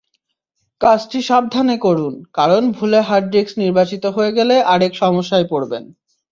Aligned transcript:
কাজটি 0.81 1.19
সাবধান 1.21 1.67
করুন 1.77 2.13
কারণ 2.33 2.63
ভুলে 2.71 2.99
হার্ডডিস্ক 3.01 3.53
নির্বাচিত 3.57 4.03
হয়ে 4.15 4.31
গেলে 4.37 4.55
আরেক 4.73 4.93
সমস্যায় 5.03 5.45
পড়বেন। 5.51 5.83